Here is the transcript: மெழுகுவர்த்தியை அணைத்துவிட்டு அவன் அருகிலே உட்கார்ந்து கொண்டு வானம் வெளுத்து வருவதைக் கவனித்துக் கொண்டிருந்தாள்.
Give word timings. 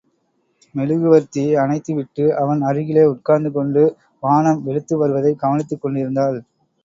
மெழுகுவர்த்தியை 0.75 1.51
அணைத்துவிட்டு 1.55 2.25
அவன் 2.35 2.61
அருகிலே 2.61 3.03
உட்கார்ந்து 3.03 3.51
கொண்டு 3.51 3.83
வானம் 4.23 4.63
வெளுத்து 4.63 4.97
வருவதைக் 4.97 5.39
கவனித்துக் 5.39 5.81
கொண்டிருந்தாள். 5.81 6.39